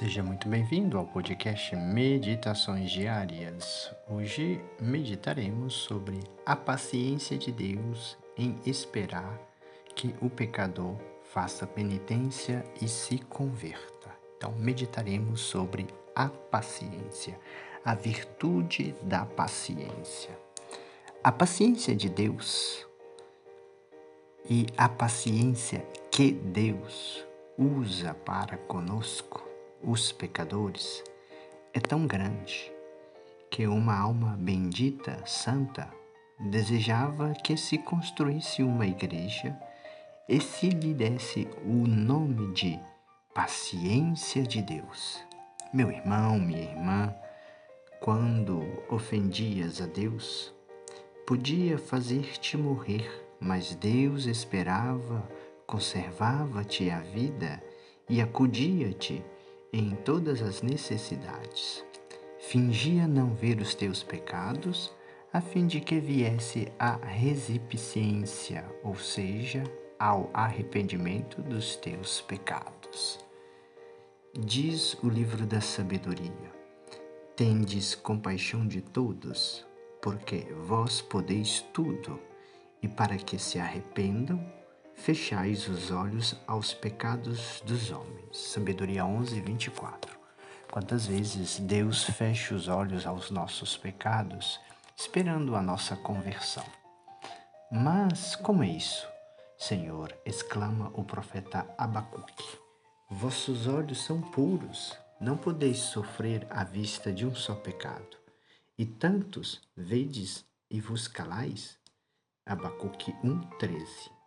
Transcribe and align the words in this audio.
Seja 0.00 0.22
muito 0.22 0.48
bem-vindo 0.48 0.96
ao 0.96 1.04
podcast 1.04 1.76
Meditações 1.76 2.90
Diárias. 2.90 3.94
Hoje 4.08 4.58
meditaremos 4.80 5.74
sobre 5.74 6.20
a 6.46 6.56
paciência 6.56 7.36
de 7.36 7.52
Deus 7.52 8.16
em 8.34 8.58
esperar 8.64 9.38
que 9.94 10.14
o 10.22 10.30
pecador 10.30 10.96
faça 11.22 11.66
penitência 11.66 12.64
e 12.80 12.88
se 12.88 13.18
converta. 13.18 14.08
Então, 14.38 14.52
meditaremos 14.52 15.42
sobre 15.42 15.86
a 16.16 16.30
paciência, 16.30 17.38
a 17.84 17.94
virtude 17.94 18.94
da 19.02 19.26
paciência. 19.26 20.30
A 21.22 21.30
paciência 21.30 21.94
de 21.94 22.08
Deus 22.08 22.86
e 24.48 24.64
a 24.78 24.88
paciência 24.88 25.86
que 26.10 26.32
Deus 26.32 27.22
usa 27.58 28.14
para 28.14 28.56
conosco 28.56 29.49
os 29.82 30.12
pecadores 30.12 31.02
é 31.72 31.80
tão 31.80 32.06
grande 32.06 32.70
que 33.50 33.66
uma 33.66 33.98
alma 33.98 34.36
bendita, 34.38 35.22
santa, 35.26 35.90
desejava 36.38 37.32
que 37.42 37.56
se 37.56 37.78
construísse 37.78 38.62
uma 38.62 38.86
igreja 38.86 39.56
e 40.28 40.40
se 40.40 40.68
lhe 40.68 40.94
desse 40.94 41.48
o 41.64 41.86
nome 41.86 42.52
de 42.52 42.78
paciência 43.34 44.42
de 44.42 44.62
Deus. 44.62 45.24
Meu 45.72 45.90
irmão, 45.90 46.38
minha 46.38 46.62
irmã, 46.62 47.14
quando 48.00 48.62
ofendias 48.88 49.80
a 49.80 49.86
Deus, 49.86 50.52
podia 51.26 51.78
fazer-te 51.78 52.56
morrer, 52.56 53.08
mas 53.40 53.74
Deus 53.74 54.26
esperava, 54.26 55.26
conservava-te 55.66 56.90
a 56.90 57.00
vida 57.00 57.62
e 58.08 58.20
acudia-te 58.20 59.22
em 59.72 59.90
todas 59.90 60.42
as 60.42 60.62
necessidades. 60.62 61.84
Fingia 62.38 63.06
não 63.06 63.34
ver 63.34 63.60
os 63.60 63.74
teus 63.74 64.02
pecados, 64.02 64.92
a 65.32 65.40
fim 65.40 65.66
de 65.66 65.80
que 65.80 66.00
viesse 66.00 66.72
a 66.78 66.96
resipciência, 66.96 68.64
ou 68.82 68.96
seja, 68.96 69.62
ao 69.98 70.30
arrependimento 70.32 71.40
dos 71.42 71.76
teus 71.76 72.20
pecados. 72.22 73.18
Diz 74.38 74.94
o 75.02 75.08
livro 75.08 75.46
da 75.46 75.60
sabedoria: 75.60 76.52
Tendes 77.36 77.94
compaixão 77.94 78.66
de 78.66 78.80
todos, 78.80 79.66
porque 80.00 80.46
vós 80.66 81.00
podeis 81.00 81.60
tudo, 81.72 82.18
e 82.82 82.88
para 82.88 83.16
que 83.16 83.38
se 83.38 83.58
arrependam, 83.58 84.40
fechais 84.94 85.68
os 85.68 85.90
olhos 85.90 86.36
aos 86.46 86.74
pecados 86.74 87.60
dos 87.64 87.90
homens. 87.90 88.36
Sabedoria 88.36 89.04
11, 89.04 89.40
24. 89.40 90.18
Quantas 90.70 91.06
vezes 91.06 91.58
Deus 91.58 92.04
fecha 92.04 92.54
os 92.54 92.68
olhos 92.68 93.06
aos 93.06 93.30
nossos 93.30 93.76
pecados, 93.76 94.60
esperando 94.96 95.56
a 95.56 95.62
nossa 95.62 95.96
conversão? 95.96 96.64
Mas 97.72 98.36
como 98.36 98.62
é 98.62 98.68
isso? 98.68 99.06
Senhor, 99.58 100.16
exclama 100.24 100.90
o 100.94 101.04
profeta 101.04 101.66
Abacuque. 101.76 102.58
Vossos 103.10 103.66
olhos 103.66 104.04
são 104.04 104.20
puros, 104.20 104.96
não 105.20 105.36
podeis 105.36 105.78
sofrer 105.78 106.46
à 106.50 106.62
vista 106.62 107.12
de 107.12 107.26
um 107.26 107.34
só 107.34 107.54
pecado. 107.54 108.16
E 108.78 108.86
tantos 108.86 109.60
vedes 109.76 110.44
e 110.70 110.80
vos 110.80 111.08
calais? 111.08 111.76
Abacuque 112.46 113.12
1,13 113.24 114.19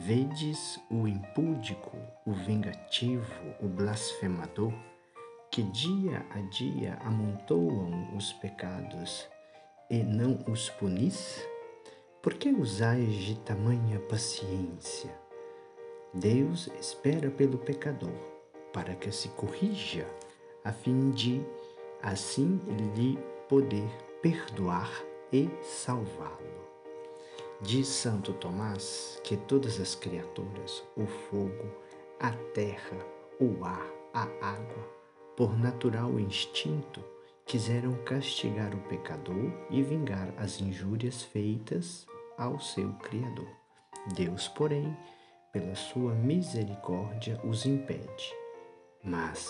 Vedes 0.00 0.78
o 0.88 1.08
impúdico, 1.08 1.98
o 2.24 2.32
vingativo, 2.32 3.34
o 3.60 3.66
blasfemador, 3.66 4.72
que 5.50 5.60
dia 5.60 6.24
a 6.30 6.40
dia 6.42 6.96
amontoam 7.04 8.16
os 8.16 8.32
pecados 8.34 9.28
e 9.90 9.98
não 10.04 10.38
os 10.48 10.70
punis? 10.70 11.44
Por 12.22 12.34
que 12.34 12.48
usais 12.48 13.12
de 13.12 13.34
tamanha 13.40 13.98
paciência? 13.98 15.10
Deus 16.14 16.68
espera 16.78 17.28
pelo 17.28 17.58
pecador, 17.58 18.14
para 18.72 18.94
que 18.94 19.10
se 19.10 19.30
corrija, 19.30 20.06
a 20.64 20.70
fim 20.70 21.10
de 21.10 21.42
assim 22.00 22.60
lhe 22.94 23.18
poder 23.48 23.90
perdoar 24.22 24.92
e 25.32 25.50
salvá-lo. 25.60 26.67
Diz 27.60 27.88
Santo 27.88 28.32
Tomás 28.34 29.20
que 29.24 29.36
todas 29.36 29.80
as 29.80 29.96
criaturas, 29.96 30.84
o 30.96 31.06
fogo, 31.06 31.68
a 32.20 32.30
terra, 32.54 32.96
o 33.40 33.64
ar, 33.64 33.84
a 34.14 34.22
água, 34.40 34.88
por 35.36 35.58
natural 35.58 36.20
instinto, 36.20 37.02
quiseram 37.44 37.94
castigar 38.04 38.72
o 38.72 38.80
pecador 38.82 39.50
e 39.70 39.82
vingar 39.82 40.32
as 40.36 40.60
injúrias 40.60 41.24
feitas 41.24 42.06
ao 42.36 42.60
seu 42.60 42.92
Criador. 42.92 43.48
Deus, 44.14 44.46
porém, 44.46 44.96
pela 45.52 45.74
sua 45.74 46.14
misericórdia, 46.14 47.40
os 47.42 47.66
impede. 47.66 48.32
Mas, 49.02 49.48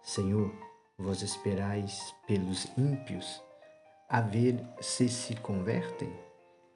Senhor, 0.00 0.52
vós 0.96 1.22
esperais 1.22 2.14
pelos 2.24 2.68
ímpios 2.78 3.42
a 4.08 4.20
ver 4.20 4.64
se 4.80 5.08
se 5.08 5.34
convertem? 5.34 6.27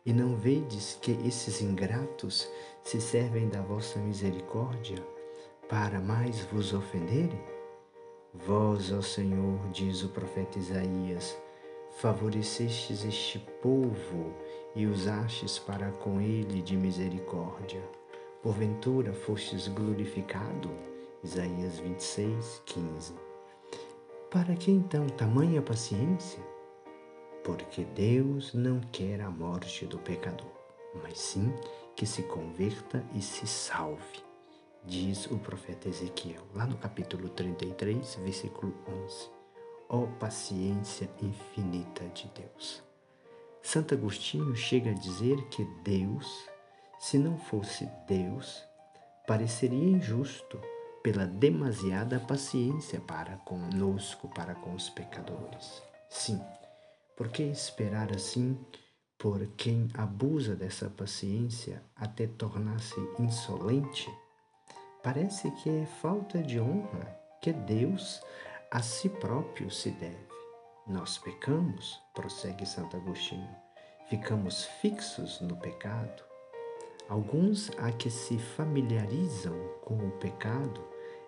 E 0.05 0.13
não 0.13 0.35
vedes 0.35 0.99
que 1.01 1.13
esses 1.25 1.63
ingratos 1.63 2.51
se 2.83 3.01
servem 3.01 3.49
da 3.49 3.63
vossa 3.63 4.01
misericórdia 4.01 4.97
para 5.69 6.01
mais 6.01 6.41
vos 6.47 6.75
ofenderem? 6.75 7.41
Vós, 8.35 8.91
ó 8.91 9.01
Senhor, 9.01 9.61
diz 9.71 10.03
o 10.03 10.09
profeta 10.09 10.59
Isaías, 10.59 11.41
favorecestes 11.99 13.05
este 13.05 13.39
povo 13.63 14.35
e 14.75 14.87
usastes 14.87 15.61
para 15.61 15.93
com 15.93 16.21
ele 16.21 16.61
de 16.63 16.77
misericórdia. 16.77 17.83
Porventura 18.43 19.13
fostes 19.13 19.69
glorificado? 19.69 20.69
Isaías 21.23 21.79
26, 21.79 22.63
15. 22.67 23.15
Para 24.29 24.57
que 24.57 24.73
então 24.73 25.07
tamanha 25.07 25.63
paciência? 25.63 26.52
Porque 27.45 27.85
Deus 27.85 28.55
não 28.55 28.81
quer 28.93 29.21
a 29.21 29.31
morte 29.31 29.87
do 29.87 29.99
pecador, 29.99 30.53
mas 31.03 31.19
sim 31.19 31.53
que 31.97 32.07
se 32.07 32.23
converta 32.23 33.05
e 33.15 33.21
se 33.21 33.47
salve, 33.47 34.23
diz 34.85 35.27
o 35.27 35.39
profeta 35.39 35.89
Ezequiel, 35.89 36.43
lá 36.55 36.67
no 36.67 36.77
capítulo 36.77 37.29
33, 37.29 38.17
versículo 38.17 38.75
11. 39.05 39.31
Ó 39.89 39.99
oh, 39.99 40.07
paciência 40.19 41.11
infinita 41.21 42.05
de 42.09 42.31
Deus. 42.35 42.83
Santo 43.63 43.95
Agostinho 43.95 44.57
chega 44.57 44.91
a 44.91 44.95
dizer 44.95 45.37
que 45.49 45.65
Deus, 45.85 46.49
se 46.99 47.19
não 47.19 47.39
fosse 47.39 47.89
Deus, 48.09 48.63
pareceria 49.27 49.91
injusto 49.91 50.61
pela 51.03 51.27
demasiada 51.27 52.19
paciência 52.21 53.01
para 53.01 53.37
conosco, 53.39 54.29
para 54.29 54.55
com 54.55 54.75
os 54.75 54.89
pecadores. 54.89 55.83
Sim, 56.09 56.41
por 57.23 57.31
que 57.31 57.45
esperar 57.45 58.13
assim 58.13 58.59
por 59.17 59.47
quem 59.57 59.87
abusa 59.95 60.57
dessa 60.57 60.91
paciência 60.91 61.81
até 61.95 62.27
tornar-se 62.27 62.99
insolente? 63.17 64.13
Parece 65.05 65.49
que 65.53 65.71
é 65.71 65.87
falta 65.87 66.43
de 66.43 66.59
honra 66.59 67.17
que 67.41 67.53
Deus 67.53 68.21
a 68.73 68.83
si 68.83 69.09
próprio 69.09 69.71
se 69.71 69.93
deve. 69.93 70.27
Nós 70.85 71.17
pecamos, 71.17 71.97
prossegue 72.13 72.67
Santo 72.67 72.97
Agostinho, 72.97 73.55
ficamos 74.11 74.65
fixos 74.81 75.41
no 75.43 75.57
pecado. 75.57 76.25
Alguns 77.09 77.71
a 77.79 77.93
que 77.93 78.11
se 78.11 78.37
familiarizam 78.37 79.57
com 79.83 79.95
o 79.95 80.11
pecado 80.19 80.85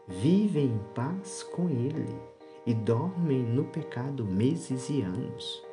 vivem 0.09 0.65
em 0.65 0.79
paz 0.93 1.45
com 1.45 1.71
ele 1.71 2.21
e 2.67 2.75
dormem 2.75 3.45
no 3.45 3.67
pecado 3.67 4.25
meses 4.25 4.91
e 4.91 5.01
anos 5.01 5.64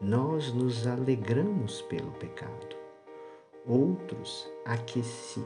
nós 0.00 0.52
nos 0.52 0.86
alegramos 0.86 1.82
pelo 1.82 2.12
pecado. 2.12 2.76
Outros 3.66 4.48
a 4.64 4.76
que, 4.76 5.02
se, 5.02 5.44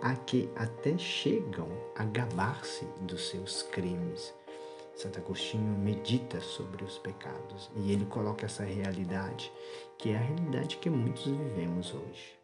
a 0.00 0.14
que 0.16 0.50
até 0.56 0.96
chegam 0.96 1.68
a 1.94 2.04
gabar-se 2.04 2.86
dos 3.02 3.28
seus 3.28 3.62
crimes. 3.62 4.34
Santo 4.94 5.18
Agostinho 5.18 5.78
medita 5.78 6.40
sobre 6.40 6.82
os 6.82 6.98
pecados 6.98 7.70
e 7.76 7.92
ele 7.92 8.06
coloca 8.06 8.46
essa 8.46 8.64
realidade, 8.64 9.52
que 9.98 10.10
é 10.10 10.16
a 10.16 10.20
realidade 10.20 10.78
que 10.78 10.90
muitos 10.90 11.24
vivemos 11.24 11.94
hoje. 11.94 12.38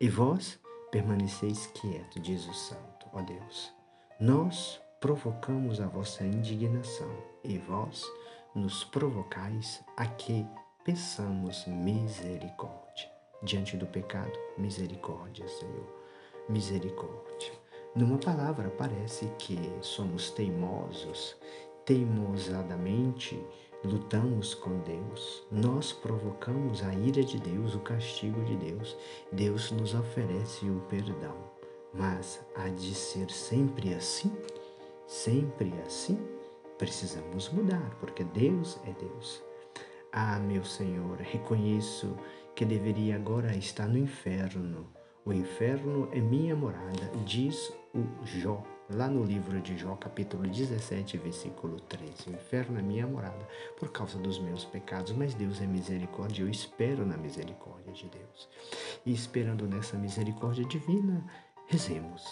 E 0.00 0.08
vós 0.08 0.58
permaneceis 0.90 1.66
quieto, 1.74 2.20
diz 2.20 2.48
o 2.48 2.54
Santo, 2.54 3.06
ó 3.12 3.20
Deus. 3.20 3.72
Nós 4.20 4.80
provocamos 5.00 5.80
a 5.80 5.86
vossa 5.86 6.24
indignação 6.24 7.10
e 7.42 7.58
vós 7.58 8.04
nos 8.54 8.84
provocais 8.84 9.82
a 9.96 10.06
que 10.06 10.46
peçamos 10.84 11.66
misericórdia. 11.66 13.10
Diante 13.42 13.76
do 13.76 13.86
pecado, 13.86 14.38
misericórdia, 14.58 15.48
Senhor. 15.48 16.04
Misericórdia. 16.48 17.52
Numa 17.96 18.18
palavra, 18.18 18.68
parece 18.68 19.26
que 19.38 19.58
somos 19.80 20.30
teimosos, 20.30 21.36
teimosadamente 21.86 23.42
lutamos 23.82 24.54
com 24.54 24.78
Deus, 24.80 25.46
nós 25.50 25.92
provocamos 25.92 26.82
a 26.82 26.92
ira 26.94 27.22
de 27.22 27.38
Deus, 27.38 27.74
o 27.74 27.80
castigo 27.80 28.42
de 28.44 28.56
Deus. 28.56 28.96
Deus 29.32 29.70
nos 29.70 29.94
oferece 29.94 30.68
o 30.68 30.80
perdão. 30.88 31.36
Mas 31.92 32.40
há 32.56 32.68
de 32.68 32.94
ser 32.94 33.30
sempre 33.30 33.94
assim? 33.94 34.32
Sempre 35.06 35.72
assim? 35.86 36.18
Precisamos 36.76 37.48
mudar, 37.50 37.96
porque 38.00 38.24
Deus 38.24 38.78
é 38.86 38.92
Deus. 38.92 39.42
Ah, 40.16 40.38
meu 40.38 40.64
Senhor, 40.64 41.18
reconheço 41.18 42.16
que 42.54 42.64
deveria 42.64 43.16
agora 43.16 43.56
estar 43.56 43.88
no 43.88 43.98
inferno. 43.98 44.86
O 45.24 45.32
inferno 45.32 46.08
é 46.12 46.20
minha 46.20 46.54
morada, 46.54 47.10
diz 47.24 47.72
o 47.92 48.24
Jó 48.24 48.62
lá 48.88 49.08
no 49.08 49.24
livro 49.24 49.60
de 49.60 49.76
Jó, 49.76 49.96
capítulo 49.96 50.44
17, 50.44 51.18
versículo 51.18 51.80
13. 51.80 52.30
O 52.30 52.32
inferno 52.32 52.78
é 52.78 52.82
minha 52.82 53.08
morada 53.08 53.44
por 53.76 53.90
causa 53.90 54.16
dos 54.16 54.38
meus 54.38 54.64
pecados, 54.64 55.10
mas 55.10 55.34
Deus 55.34 55.60
é 55.60 55.66
misericórdia, 55.66 56.44
eu 56.44 56.48
espero 56.48 57.04
na 57.04 57.16
misericórdia 57.16 57.92
de 57.92 58.08
Deus. 58.08 58.48
E 59.04 59.12
esperando 59.12 59.66
nessa 59.66 59.98
misericórdia 59.98 60.64
divina, 60.64 61.26
rezemos. 61.66 62.22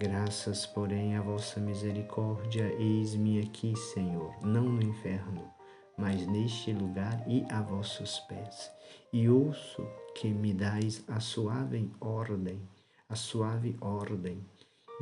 Graças, 0.00 0.64
porém, 0.64 1.16
à 1.16 1.22
vossa 1.22 1.58
misericórdia, 1.58 2.72
eis-me 2.78 3.40
aqui, 3.40 3.74
Senhor, 3.74 4.32
não 4.46 4.62
no 4.62 4.80
inferno, 4.80 5.57
mas 5.98 6.24
neste 6.26 6.72
lugar 6.72 7.22
e 7.26 7.44
a 7.50 7.60
vossos 7.60 8.20
pés. 8.20 8.70
E 9.12 9.28
ouço 9.28 9.84
que 10.14 10.28
me 10.28 10.54
dais 10.54 11.02
a 11.08 11.18
suave 11.18 11.90
ordem, 12.00 12.62
a 13.08 13.16
suave 13.16 13.76
ordem 13.80 14.42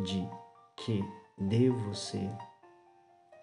de 0.02 0.26
que 0.76 1.04
devo 1.38 1.94
ser 1.94 2.31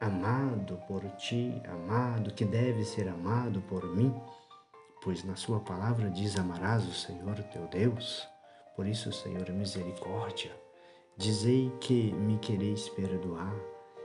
amado 0.01 0.77
por 0.87 1.03
ti, 1.11 1.61
amado, 1.65 2.33
que 2.33 2.43
deve 2.43 2.83
ser 2.83 3.07
amado 3.07 3.61
por 3.61 3.85
mim, 3.95 4.13
pois 5.01 5.23
na 5.23 5.35
sua 5.35 5.59
palavra 5.59 6.09
diz: 6.09 6.37
Amarás 6.37 6.85
o 6.87 6.93
Senhor 6.93 7.41
teu 7.43 7.67
Deus. 7.67 8.27
Por 8.75 8.87
isso, 8.87 9.11
Senhor, 9.11 9.49
misericórdia. 9.51 10.51
Dizei 11.15 11.71
que 11.79 12.11
me 12.11 12.39
quereis 12.39 12.89
perdoar, 12.89 13.53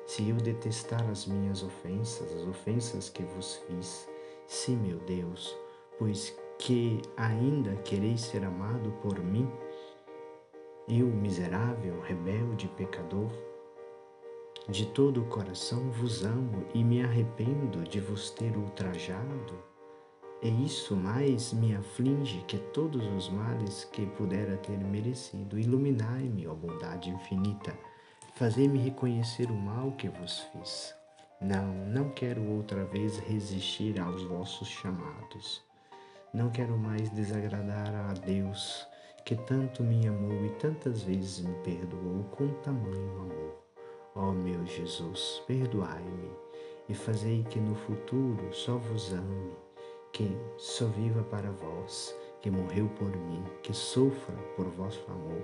se 0.08 0.26
eu 0.26 0.36
detestar 0.36 1.06
as 1.10 1.26
minhas 1.26 1.62
ofensas, 1.62 2.32
as 2.32 2.46
ofensas 2.46 3.10
que 3.10 3.22
vos 3.22 3.56
fiz. 3.66 4.08
Sim, 4.46 4.78
meu 4.78 4.98
Deus, 5.00 5.54
pois 5.98 6.34
que 6.58 7.02
ainda 7.14 7.76
quereis 7.82 8.22
ser 8.22 8.42
amado 8.42 8.90
por 9.02 9.22
mim, 9.22 9.46
eu, 10.88 11.06
miserável, 11.08 12.00
rebelde, 12.00 12.68
pecador, 12.68 13.30
de 14.66 14.86
todo 14.86 15.20
o 15.20 15.26
coração 15.26 15.90
vos 15.90 16.24
amo 16.24 16.64
e 16.72 16.82
me 16.82 17.02
arrependo 17.02 17.84
de 17.84 18.00
vos 18.00 18.30
ter 18.30 18.56
ultrajado. 18.56 19.62
E 20.40 20.64
isso 20.64 20.96
mais 20.96 21.52
me 21.52 21.76
aflige 21.76 22.40
que 22.44 22.56
todos 22.56 23.06
os 23.08 23.28
males 23.28 23.84
que 23.84 24.06
pudera 24.06 24.56
ter 24.56 24.78
merecido. 24.78 25.58
Iluminai-me, 25.58 26.46
ó 26.46 26.54
bondade 26.54 27.10
infinita, 27.10 27.76
fazei-me 28.38 28.78
reconhecer 28.78 29.50
o 29.50 29.54
mal 29.54 29.90
que 29.98 30.08
vos 30.08 30.46
fiz. 30.52 30.94
Não, 31.40 31.74
não 31.88 32.10
quero 32.10 32.40
outra 32.48 32.84
vez 32.84 33.18
resistir 33.18 33.98
aos 33.98 34.22
vossos 34.22 34.68
chamados. 34.68 35.60
Não 36.32 36.48
quero 36.48 36.78
mais 36.78 37.10
desagradar 37.10 37.92
a 37.92 38.12
Deus 38.12 38.86
que 39.24 39.34
tanto 39.34 39.82
me 39.82 40.06
amou 40.06 40.44
e 40.46 40.50
tantas 40.50 41.02
vezes 41.02 41.40
me 41.40 41.52
perdoou 41.64 42.22
com 42.30 42.46
tamanho 42.62 43.10
amor. 43.22 43.64
Ó 44.14 44.28
oh, 44.28 44.32
meu 44.32 44.64
Jesus, 44.64 45.42
perdoai-me 45.48 46.30
e 46.88 46.94
fazei 46.94 47.42
que 47.42 47.58
no 47.58 47.74
futuro 47.74 48.52
só 48.52 48.76
vos 48.76 49.12
ame, 49.12 49.50
que 50.12 50.30
só 50.56 50.86
viva 50.86 51.24
para 51.24 51.50
vós, 51.50 52.14
que 52.40 52.52
morreu 52.52 52.88
por 52.90 53.10
mim, 53.10 53.42
que 53.64 53.74
sofra 53.74 54.36
por 54.54 54.68
vosso 54.68 55.04
amor, 55.10 55.42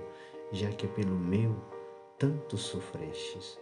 já 0.53 0.69
que 0.69 0.87
pelo 0.87 1.15
meu 1.15 1.74
tanto 2.17 2.57
sofrestes. 2.57 3.59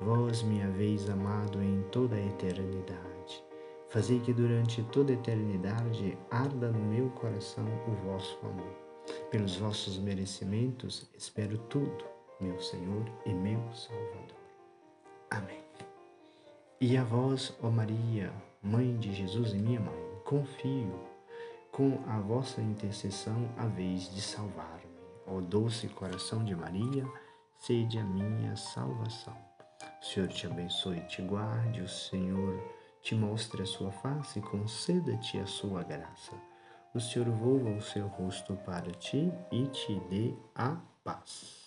Vós 0.00 0.42
me 0.42 0.62
haveis 0.62 1.08
amado 1.08 1.62
em 1.62 1.82
toda 1.90 2.16
a 2.16 2.26
eternidade. 2.26 3.44
Fazei 3.88 4.18
que 4.20 4.32
durante 4.32 4.82
toda 4.84 5.12
a 5.12 5.14
eternidade 5.14 6.18
arda 6.30 6.70
no 6.70 6.80
meu 6.80 7.10
coração 7.10 7.66
o 7.86 7.92
vosso 8.06 8.38
amor 8.44 8.84
pelos 9.30 9.56
vossos 9.56 9.98
merecimentos, 9.98 11.08
espero 11.16 11.58
tudo, 11.68 12.04
meu 12.40 12.58
Senhor 12.60 13.04
e 13.26 13.34
meu 13.34 13.60
Salvador. 13.72 14.36
Amém. 15.30 15.62
E 16.80 16.96
a 16.96 17.04
vós, 17.04 17.56
ó 17.62 17.70
Maria, 17.70 18.32
Mãe 18.62 18.96
de 18.96 19.12
Jesus 19.12 19.52
e 19.52 19.58
minha 19.58 19.78
mãe, 19.78 20.18
confio, 20.24 20.98
com 21.70 22.02
a 22.06 22.18
vossa 22.18 22.62
intercessão 22.62 23.50
a 23.58 23.66
vez 23.66 24.10
de 24.14 24.22
salvar-me. 24.22 24.88
Ó 25.26 25.38
doce 25.38 25.86
coração 25.88 26.42
de 26.42 26.56
Maria, 26.56 27.06
sede 27.66 27.98
a 27.98 28.04
minha 28.04 28.56
salvação. 28.56 29.36
O 30.00 30.04
Senhor 30.04 30.28
te 30.28 30.46
abençoe 30.46 30.98
e 30.98 31.06
te 31.06 31.22
guarde, 31.22 31.80
o 31.80 31.88
Senhor 31.88 32.62
te 33.02 33.14
mostre 33.14 33.62
a 33.62 33.66
sua 33.66 33.90
face 33.90 34.38
e 34.38 34.42
conceda-te 34.42 35.38
a 35.38 35.46
sua 35.46 35.82
graça 35.82 36.34
o 36.94 37.00
Senhor 37.00 37.28
volva 37.28 37.70
o 37.70 37.82
seu 37.82 38.06
rosto 38.06 38.54
para 38.54 38.92
ti 38.92 39.32
e 39.50 39.66
te 39.66 39.98
dê 40.08 40.32
a 40.54 40.76
paz. 41.02 41.63